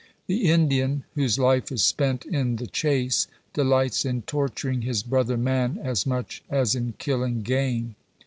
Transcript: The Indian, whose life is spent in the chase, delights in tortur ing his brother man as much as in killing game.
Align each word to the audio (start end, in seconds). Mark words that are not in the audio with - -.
The 0.25 0.49
Indian, 0.49 1.03
whose 1.13 1.37
life 1.37 1.71
is 1.71 1.83
spent 1.83 2.25
in 2.25 2.55
the 2.55 2.65
chase, 2.65 3.27
delights 3.53 4.03
in 4.03 4.23
tortur 4.23 4.71
ing 4.71 4.81
his 4.81 5.03
brother 5.03 5.37
man 5.37 5.77
as 5.79 6.07
much 6.07 6.43
as 6.49 6.73
in 6.73 6.95
killing 6.97 7.43
game. 7.43 7.93